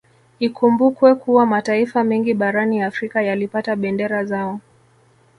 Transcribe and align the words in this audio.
Ikumbukwe 0.39 1.15
kuwa 1.15 1.45
mataifa 1.45 2.03
mengi 2.03 2.33
barani 2.33 2.81
Afrika 2.81 3.21
yalipata 3.21 3.75
bendera 3.75 4.25
zao 4.25 4.59